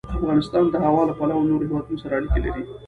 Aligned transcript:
افغانستان 0.17 0.65
د 0.69 0.75
هوا 0.85 1.03
له 1.09 1.13
پلوه 1.19 1.41
له 1.43 1.49
نورو 1.51 1.67
هېوادونو 1.67 2.01
سره 2.03 2.13
اړیکې 2.19 2.39
لري. 2.45 2.63